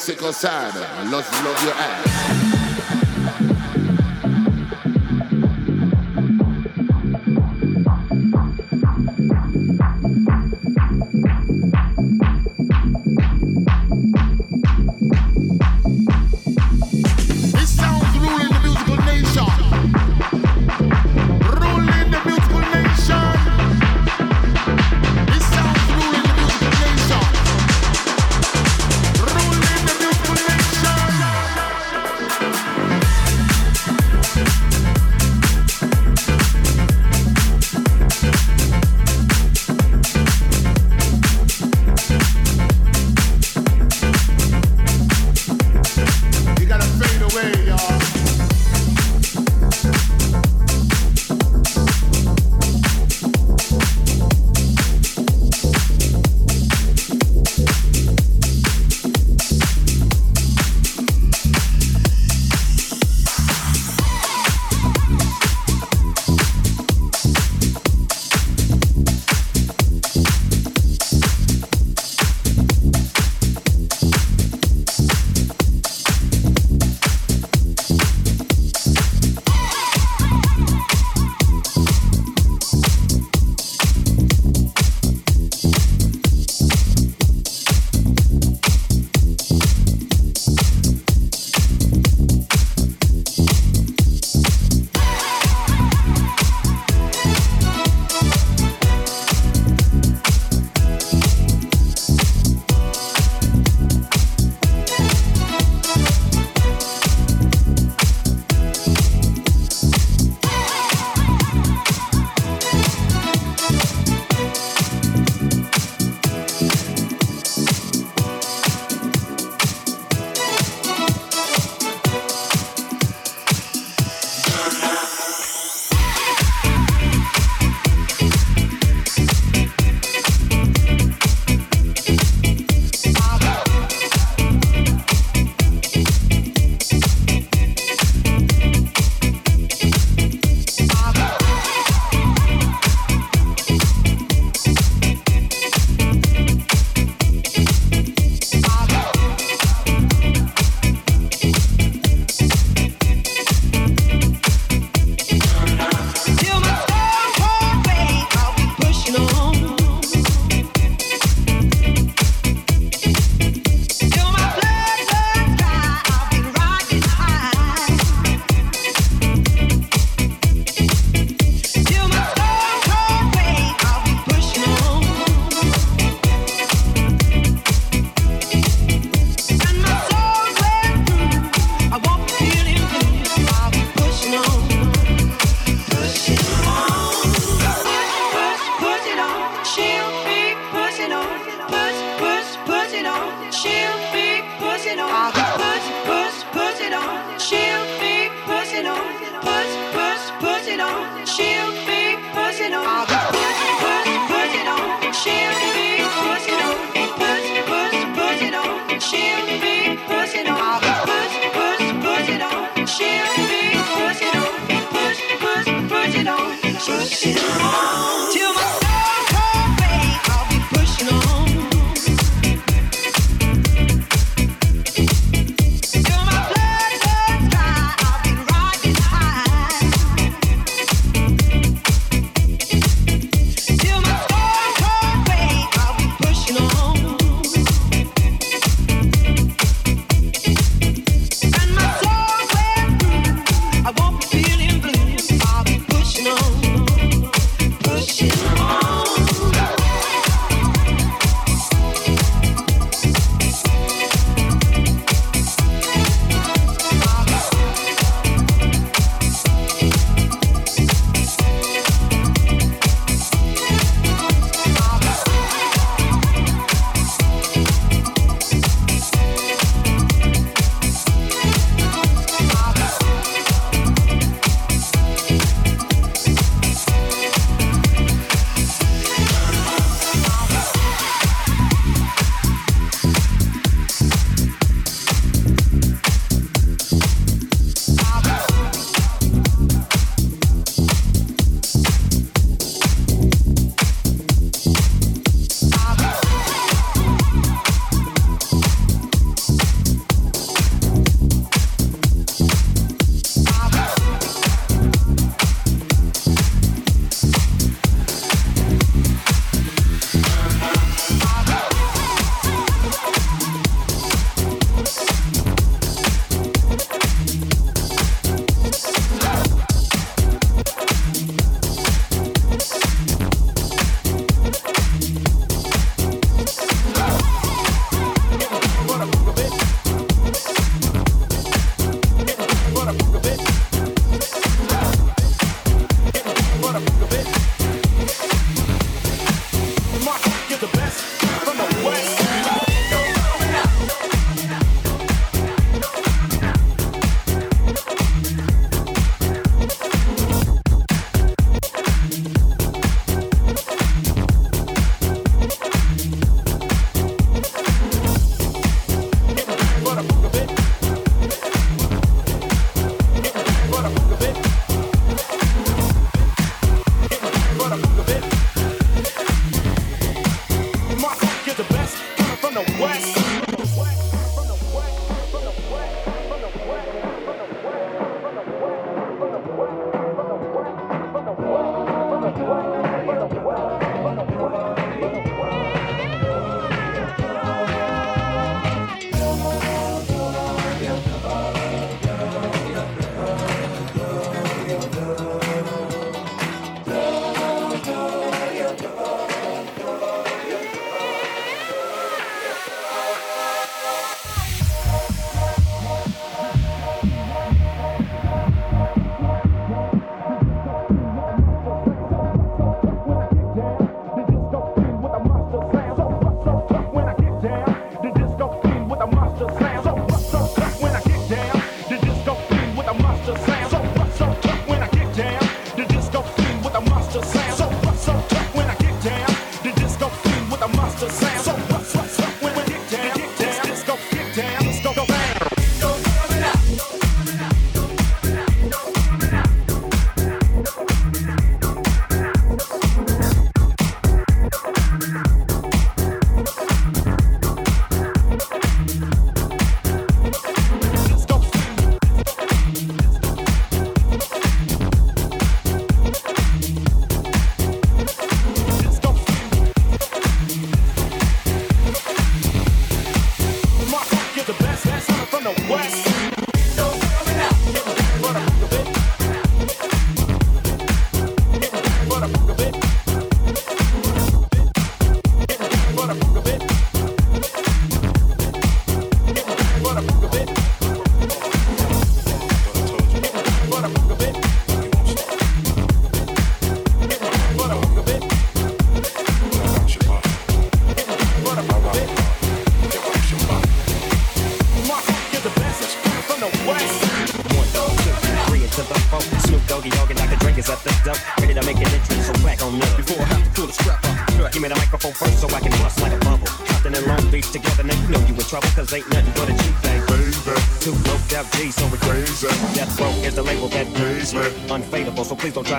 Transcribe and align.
sick 0.00 0.22
or 0.22 0.32
sad, 0.32 0.74
love, 1.10 1.30
love 1.44 1.62
your 1.62 1.74
ass. 1.74 2.09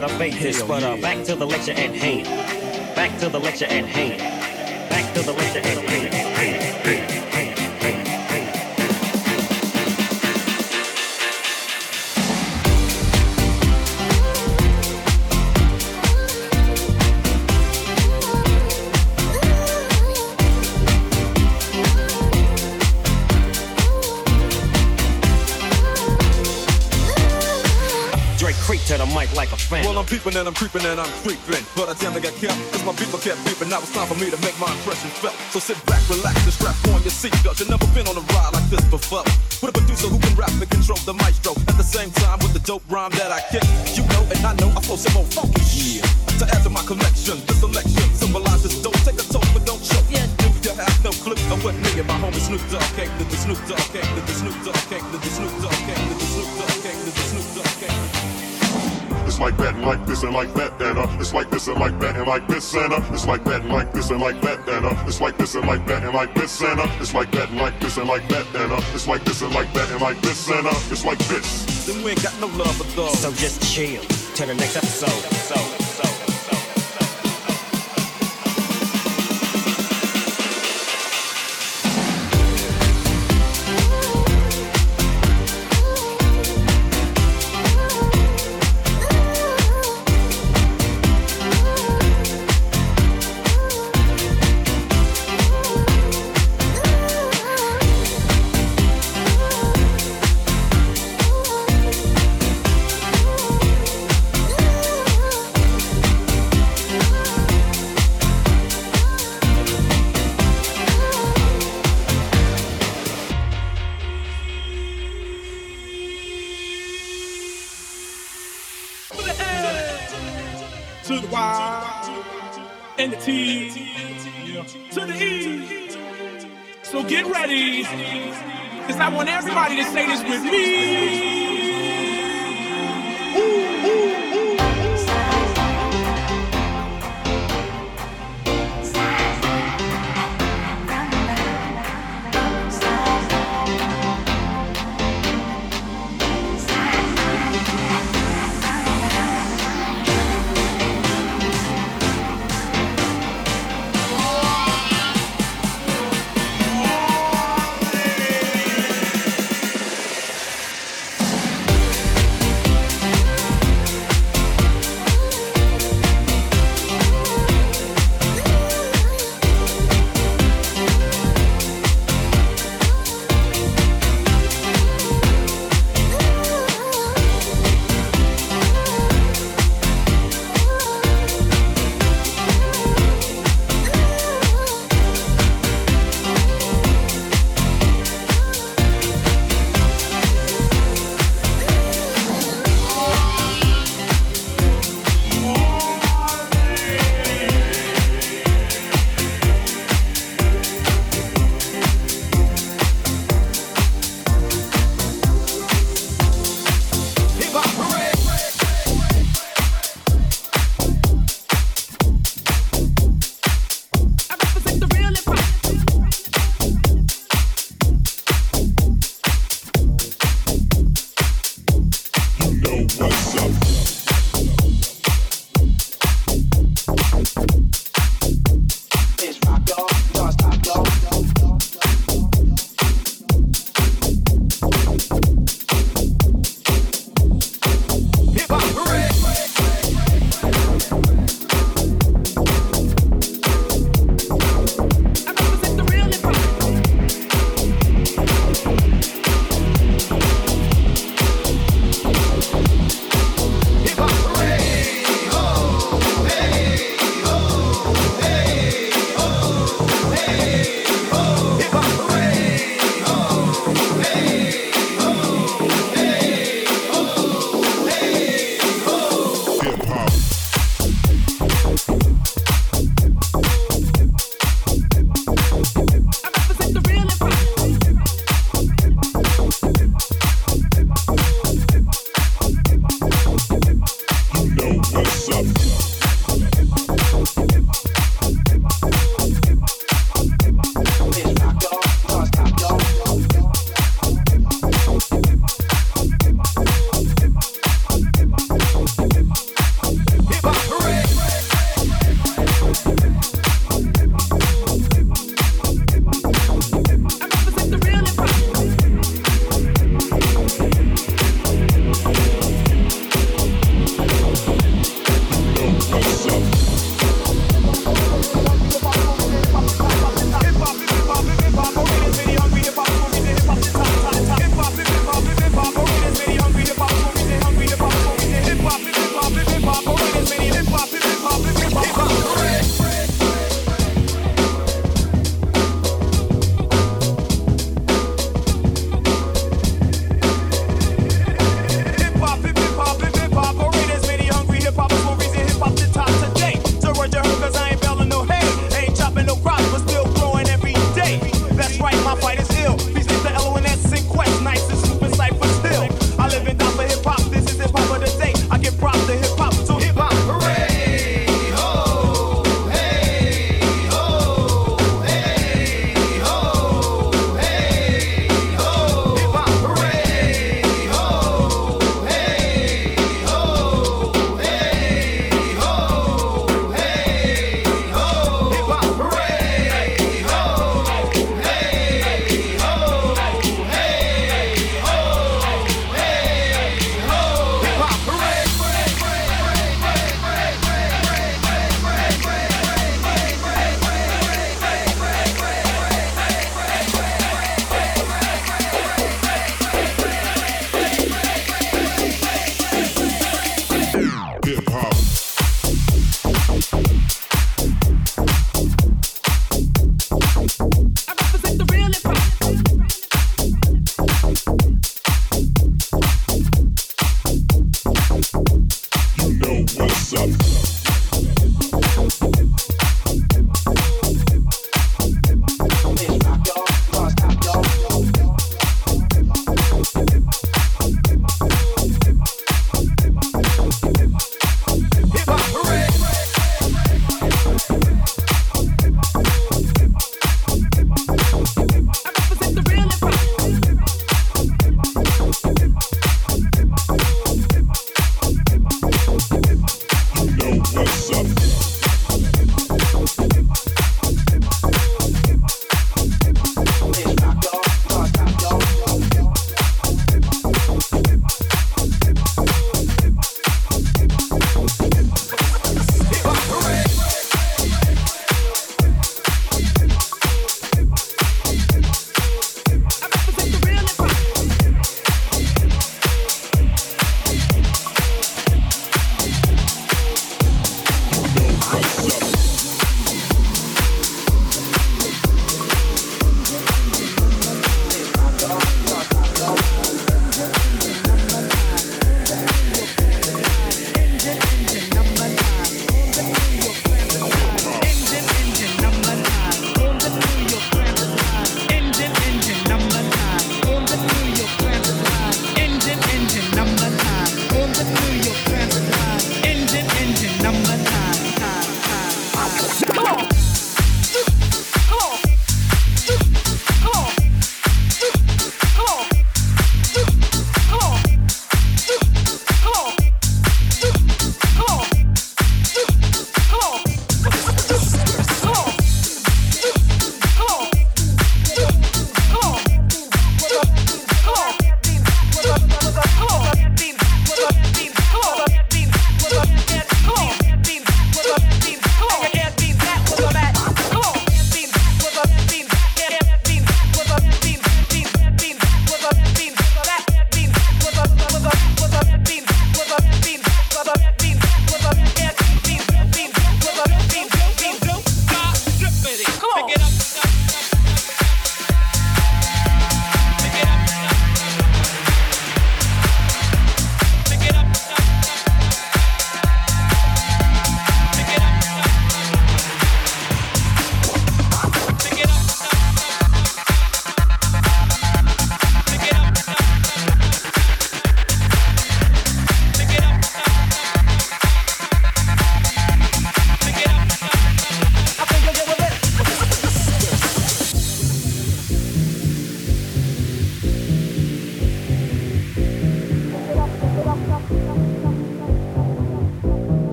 Try 0.00 0.08
to 0.08 0.14
fake 0.18 0.38
this. 0.40 0.62
But 0.62 0.82
uh, 0.82 0.96
back 0.98 1.24
to 1.26 1.34
the 1.34 1.46
lecture 1.46 1.72
at 1.72 1.94
hand. 1.94 2.26
Back 2.94 3.18
to 3.20 3.28
the 3.28 3.38
lecture 3.38 3.66
at 3.66 3.84
hand. 3.84 4.37
And 30.98 31.06
I'm 31.06 31.14
creeping 31.22 31.38
and 31.54 31.62
I'm 31.62 31.62
creeping. 31.62 31.64
But 31.78 31.86
I 31.88 31.94
damn 31.94 32.14
I 32.14 32.20
got 32.20 32.34
kept, 32.34 32.58
cause 32.74 32.82
my 32.82 32.94
people 32.98 33.18
kept 33.22 33.38
beeping. 33.46 33.70
Now 33.70 33.78
it's 33.78 33.94
time 33.94 34.06
for 34.10 34.18
me 34.18 34.30
to 34.30 34.38
make 34.42 34.58
my 34.58 34.70
impression 34.74 35.10
felt. 35.22 35.34
So 35.54 35.58
sit 35.62 35.78
back, 35.86 36.02
relax, 36.10 36.42
and 36.42 36.54
strap 36.54 36.74
on 36.90 37.02
your 37.06 37.14
seatbelt. 37.14 37.62
You've 37.62 37.70
never 37.70 37.86
been 37.94 38.06
on 38.10 38.18
a 38.18 38.24
ride 38.34 38.52
like 38.58 38.66
this 38.66 38.82
before. 38.90 39.22
With 39.62 39.70
a 39.70 39.74
producer 39.74 40.10
who 40.10 40.18
can 40.18 40.34
rap 40.34 40.50
and 40.50 40.66
control 40.66 40.98
the 41.06 41.14
maestro. 41.14 41.54
At 41.70 41.78
the 41.78 41.86
same 41.86 42.10
time, 42.10 42.38
with 42.42 42.52
the 42.52 42.62
dope 42.66 42.82
rhyme 42.90 43.14
that 43.14 43.30
I 43.30 43.40
kick. 43.52 43.64
You 43.94 44.02
know, 44.10 44.22
and 44.26 44.42
I 44.42 44.52
know 44.58 44.74
I 44.74 44.80
flow 44.82 44.98
some 44.98 45.14
more 45.14 45.28
funky 45.30 45.62
yeah. 45.78 46.06
To 46.42 46.44
add 46.50 46.62
to 46.66 46.70
my 46.70 46.82
collection, 46.82 47.38
this 47.46 47.58
selection 47.62 48.06
symbolizes 48.14 48.82
dope. 48.82 48.98
Take 49.06 49.22
a 49.22 49.26
toke, 49.26 49.46
but 49.54 49.62
don't 49.66 49.82
choke. 49.82 50.06
Yeah, 50.10 50.26
do 50.38 50.50
you 50.50 50.74
have 50.74 50.98
no 51.04 51.10
clue 51.22 51.38
of 51.54 51.62
what 51.62 51.74
me 51.74 51.90
and 51.98 52.06
my 52.06 52.18
homie 52.18 52.42
Snoop 52.42 52.62
Dogg 52.70 52.86
came 52.98 53.10
to 53.18 53.24
the 53.24 53.38
Snoop 53.38 53.58
Dogg 53.66 53.82
came 53.94 54.06
to 54.06 54.20
the 54.26 54.34
Snoop 54.34 54.56
Dogg 54.66 54.82
came 54.90 55.06
to 55.10 55.18
the 55.18 55.30
Snoop 55.30 55.54
Dogg 55.62 55.78
it's 59.38 59.44
like 59.44 59.56
that 59.58 59.74
and 59.76 59.84
like 59.84 60.04
this 60.04 60.22
and 60.24 60.34
like 60.34 60.52
that 60.54 60.82
and 60.82 60.98
uh, 60.98 61.16
it's 61.20 61.32
like 61.32 61.48
this 61.48 61.68
and 61.68 61.78
like 61.78 61.96
that 62.00 62.16
and 62.16 62.26
like 62.26 62.48
this 62.48 62.74
and 62.74 62.92
uh, 62.92 63.00
it's 63.12 63.24
like 63.24 63.44
that 63.44 63.60
and 63.60 63.70
like 63.70 63.92
this 63.92 64.10
and 64.10 64.20
like 64.20 64.40
that 64.40 64.68
and 64.68 64.84
uh, 64.84 65.04
it's 65.06 65.20
like 65.20 65.38
this 65.38 65.54
and 65.54 65.64
like 65.64 65.86
that 65.86 66.02
and 66.02 66.12
like 66.12 66.34
this 66.34 66.60
and 66.60 66.80
uh, 66.80 66.96
it's 66.98 67.14
like 67.14 67.30
that 67.30 67.48
and 67.48 67.58
like 67.58 67.78
this 67.78 67.96
and 67.98 68.08
like 68.08 68.28
that 68.28 68.46
and 68.56 68.72
uh, 68.72 68.80
it's 68.94 69.06
like 69.06 69.24
this 69.24 69.40
and 69.42 69.54
like 69.54 69.72
that 69.74 69.88
and 69.92 70.00
like 70.00 70.20
this 70.22 70.50
and 70.50 70.66
uh, 70.66 70.70
it's 70.90 71.04
like 71.04 71.18
this. 71.28 71.86
Then 71.86 72.02
we 72.02 72.10
ain't 72.10 72.22
got 72.22 72.34
no 72.40 72.48
love 72.48 72.74
for 72.74 72.96
those. 72.96 73.20
So 73.20 73.30
just 73.30 73.62
chill 73.62 74.02
till 74.34 74.48
the 74.48 74.54
next 74.54 74.76
episode. 74.76 75.08
So. 75.08 75.77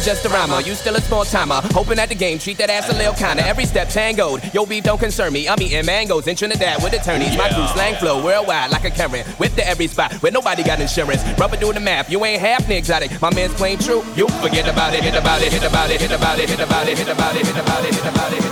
Just 0.00 0.24
a 0.24 0.28
rhymer. 0.28 0.60
You 0.60 0.74
still 0.74 0.96
a 0.96 1.00
small 1.00 1.24
timer. 1.24 1.60
Hoping 1.72 1.98
at 1.98 2.08
the 2.08 2.14
game, 2.14 2.38
treat 2.38 2.58
that 2.58 2.70
ass 2.70 2.88
a 2.90 2.96
little 2.96 3.14
kinda. 3.14 3.46
Every 3.46 3.64
step 3.64 3.88
tangoed. 3.88 4.42
Yo, 4.54 4.66
beef 4.66 4.84
don't 4.84 4.98
concern 4.98 5.32
me. 5.32 5.48
I'm 5.48 5.60
eating 5.60 5.84
mangoes 5.84 6.26
in 6.26 6.36
Trinidad 6.36 6.82
with 6.82 6.92
attorneys. 6.92 7.36
My 7.36 7.48
crew 7.48 7.66
slang 7.68 7.96
flow 7.96 8.24
worldwide 8.24 8.70
like 8.70 8.84
a 8.84 8.90
Karen. 8.90 9.24
Whip 9.38 9.54
to 9.54 9.66
every 9.66 9.86
spot 9.86 10.12
where 10.22 10.32
nobody 10.32 10.62
got 10.62 10.80
insurance. 10.80 11.22
Rubber 11.38 11.56
doing 11.56 11.74
the 11.74 11.80
math. 11.80 12.10
You 12.10 12.24
ain't 12.24 12.40
half 12.40 12.68
exotic. 12.70 13.10
My 13.20 13.32
man's 13.34 13.54
plain 13.54 13.78
true. 13.78 14.02
You 14.16 14.28
forget 14.42 14.68
about 14.68 14.94
it, 14.94 15.02
hit 15.02 15.14
about 15.14 15.42
it, 15.42 15.52
hit 15.52 15.62
about 15.62 15.90
it, 15.90 16.00
hit 16.00 16.12
about 16.12 16.38
it, 16.38 16.48
hit 16.48 16.60
about 16.60 16.88
it, 16.88 16.98
hit 16.98 17.08
about 17.08 17.36
it, 17.36 17.46
hit 17.46 17.58
about 17.58 17.84
it, 17.84 17.94
hit 17.94 17.94
about 17.94 17.94
it, 17.94 17.94
hit 17.94 18.06
about 18.06 18.32
it, 18.32 18.42
hit 18.42 18.49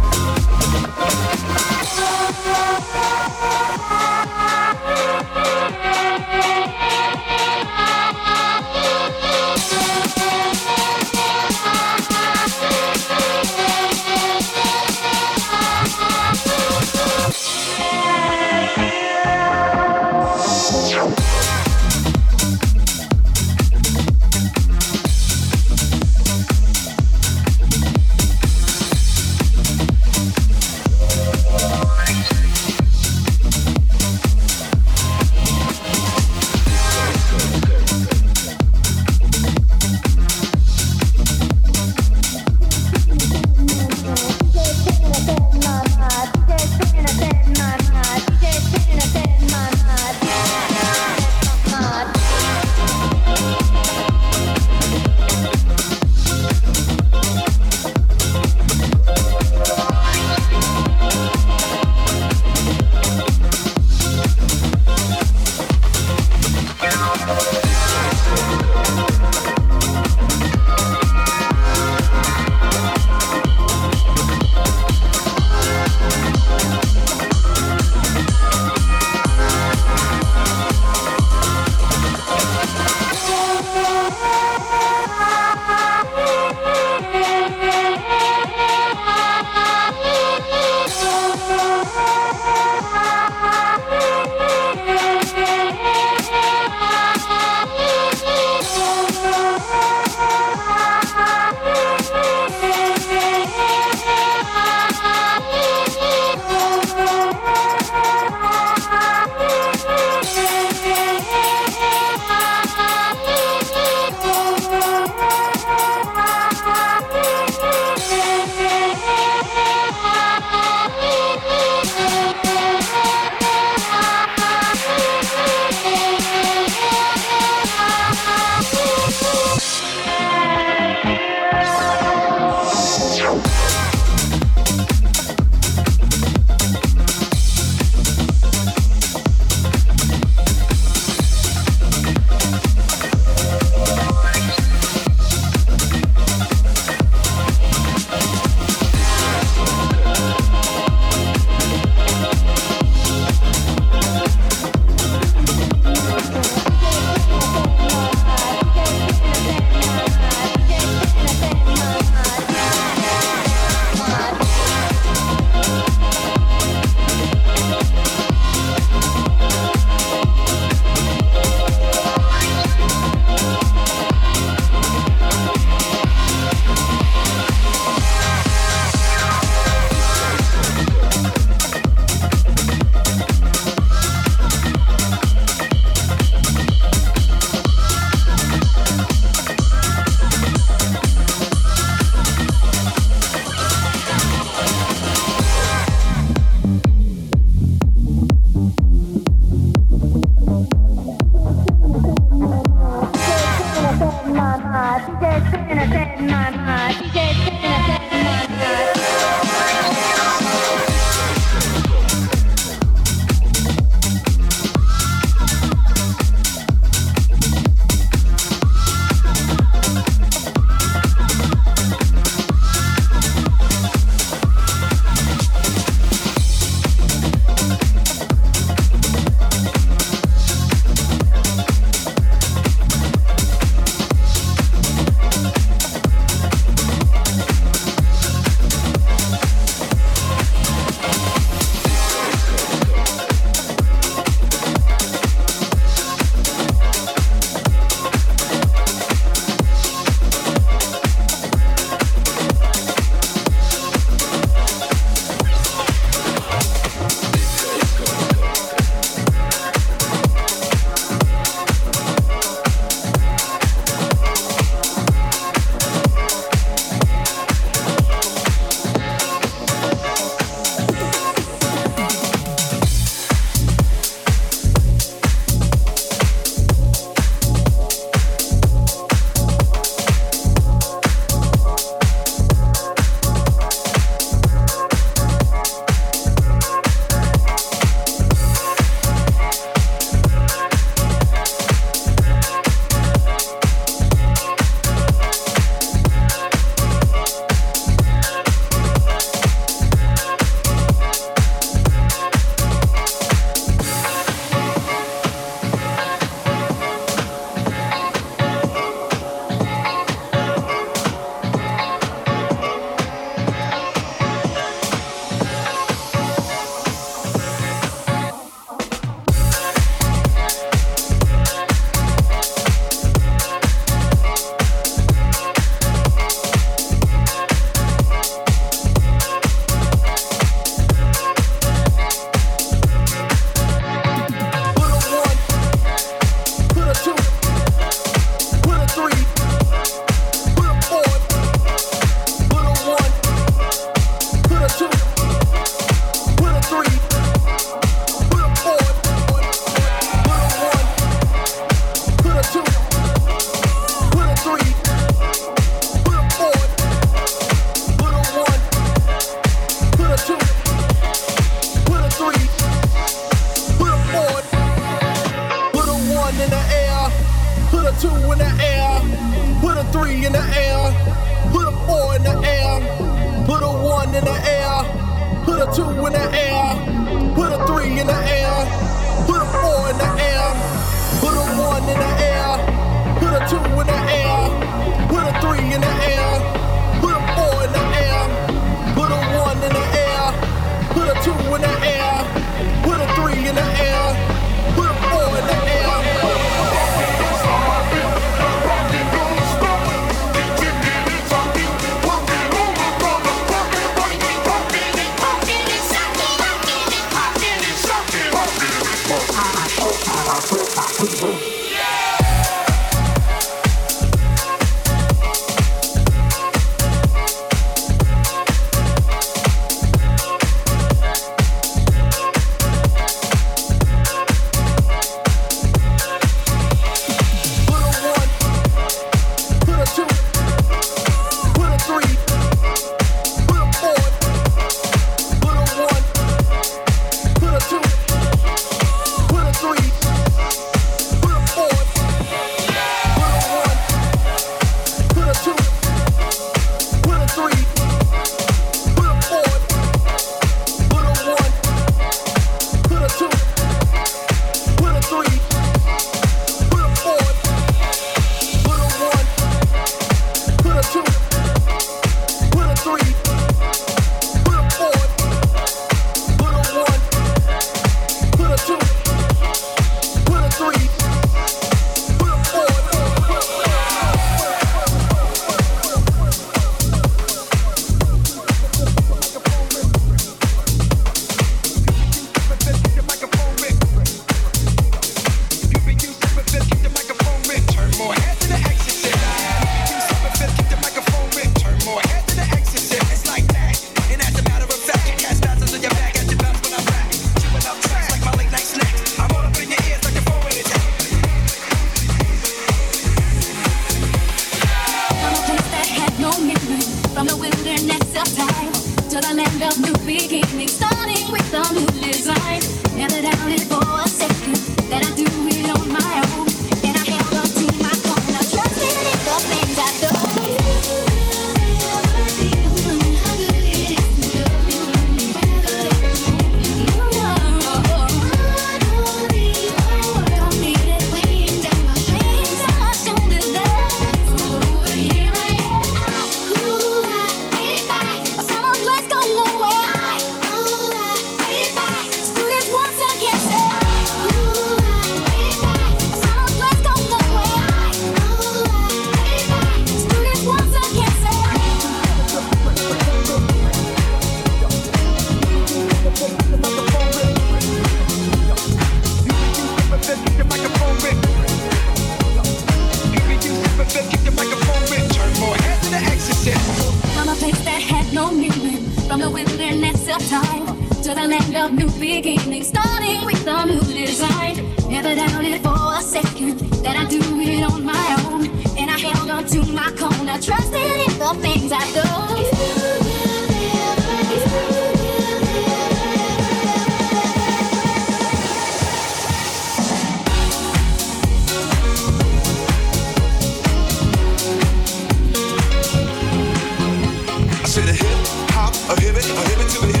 a 598.91 598.99
hit 598.99 599.15
it, 599.15 599.25
it 599.25 599.69
to 599.69 599.87
the 599.87 600.00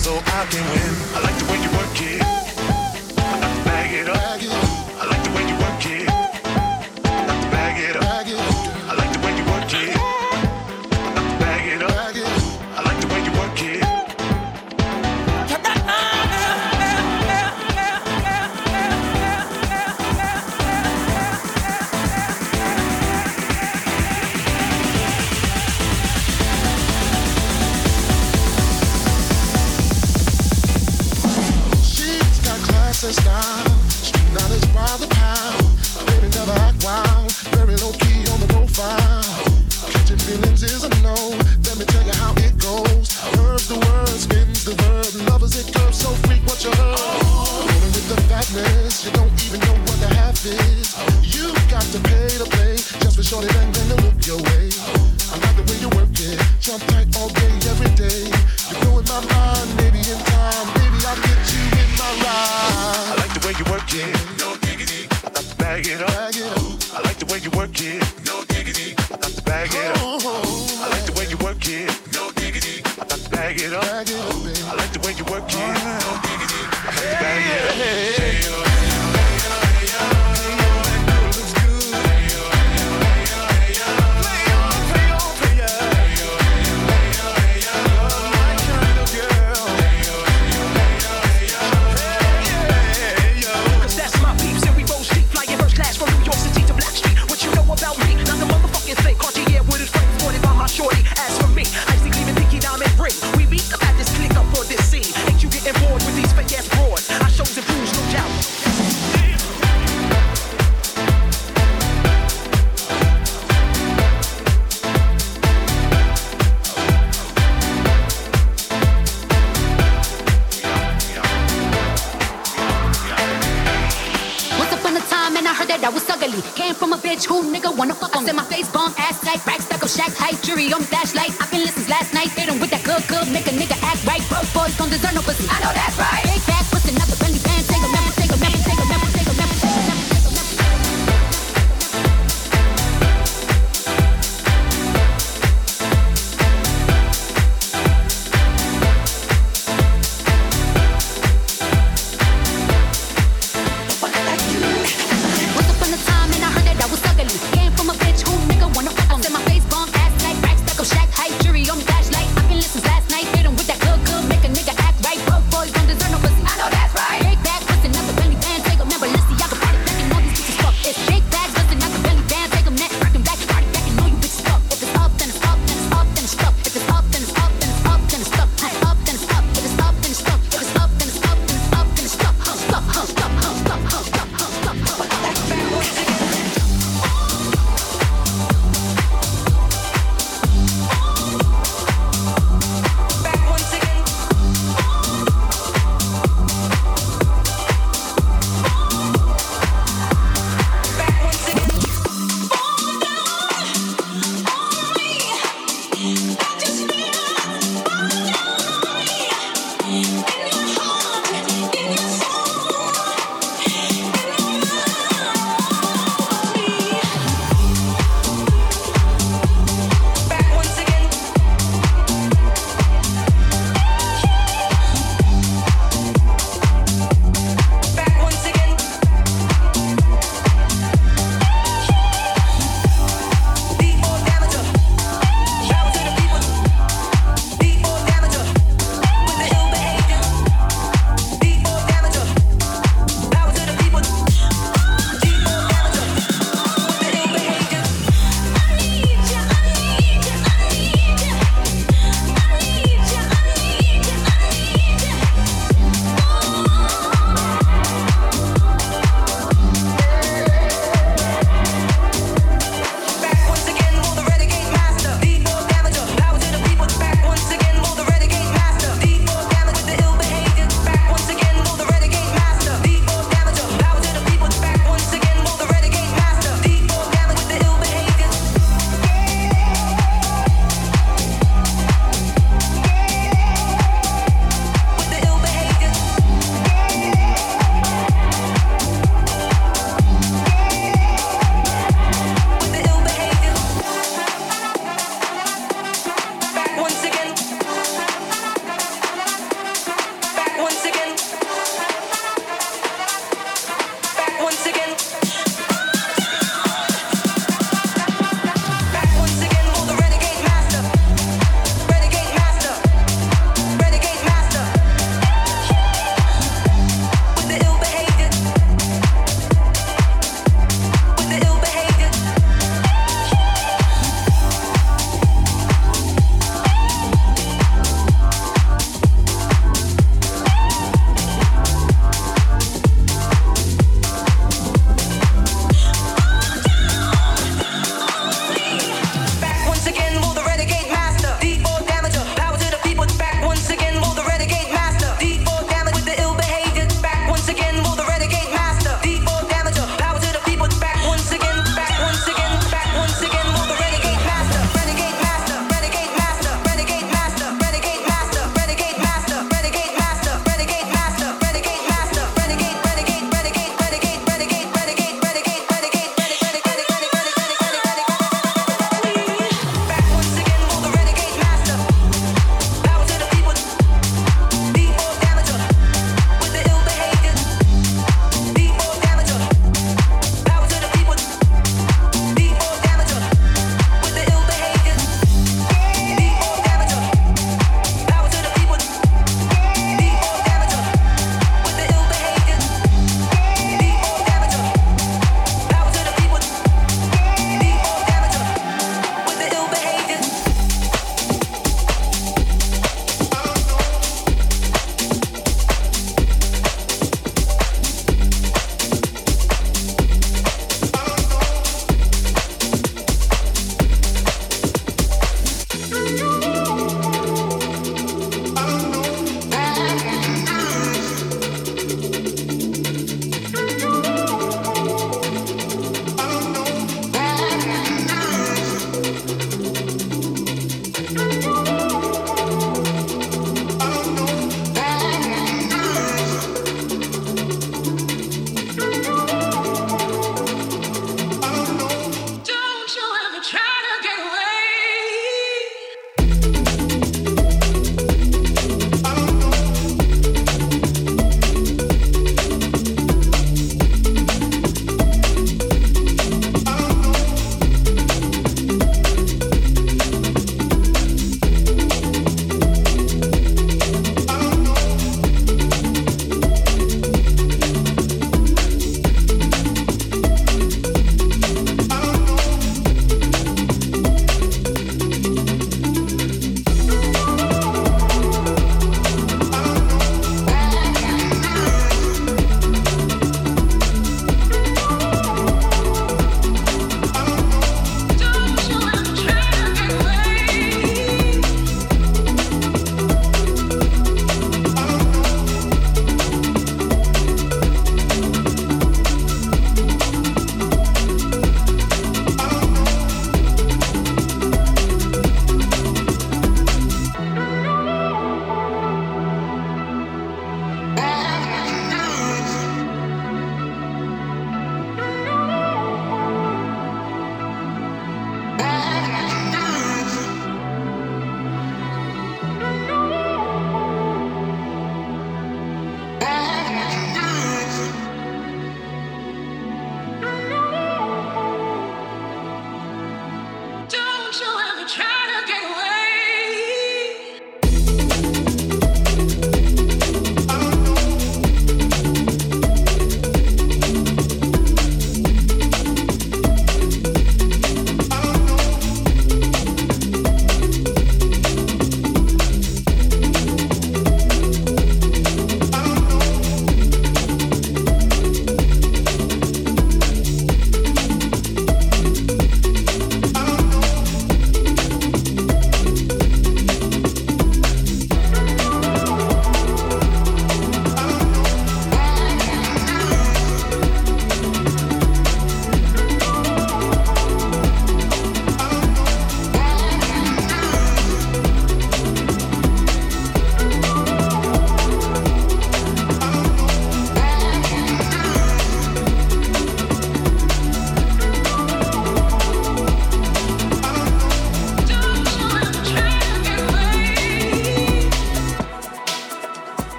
so 0.00 0.16
I 0.16 0.46
can 0.46 0.64
win. 0.72 0.94
I 1.14 1.20
like 1.20 1.36
the 1.38 1.44
way 1.52 1.58
you 1.60 1.70
work 1.76 2.00
it. 2.00 2.19